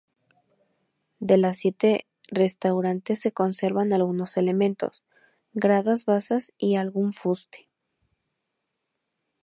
[1.19, 5.03] De las siete restantes se conservan algunos elementos,
[5.53, 7.69] gradas, basas y algún fuste.